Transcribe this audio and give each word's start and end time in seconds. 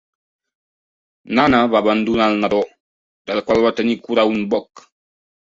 Nana 1.39 1.59
va 1.73 1.81
abandonar 1.85 2.31
el 2.33 2.39
nadó, 2.45 2.63
del 3.33 3.43
qual 3.51 3.63
va 3.67 3.75
tenir 3.83 4.01
cura 4.09 4.27
un 4.33 4.43
boc. 4.57 4.85